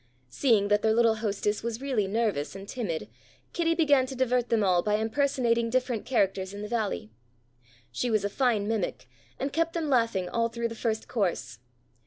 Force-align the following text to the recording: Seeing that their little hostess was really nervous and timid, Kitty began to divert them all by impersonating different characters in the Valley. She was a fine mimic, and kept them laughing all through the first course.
Seeing 0.31 0.69
that 0.69 0.81
their 0.81 0.95
little 0.95 1.17
hostess 1.17 1.61
was 1.61 1.79
really 1.79 2.07
nervous 2.07 2.55
and 2.55 2.67
timid, 2.67 3.07
Kitty 3.53 3.75
began 3.75 4.07
to 4.07 4.15
divert 4.15 4.49
them 4.49 4.63
all 4.63 4.81
by 4.81 4.95
impersonating 4.95 5.69
different 5.69 6.07
characters 6.07 6.55
in 6.55 6.63
the 6.63 6.67
Valley. 6.67 7.11
She 7.91 8.09
was 8.09 8.25
a 8.25 8.29
fine 8.31 8.67
mimic, 8.67 9.07
and 9.39 9.53
kept 9.53 9.73
them 9.73 9.89
laughing 9.91 10.27
all 10.27 10.49
through 10.49 10.69
the 10.69 10.73
first 10.73 11.07
course. 11.07 11.59